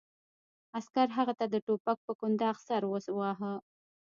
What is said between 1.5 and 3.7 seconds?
د ټوپک په کنداغ په سر وواهه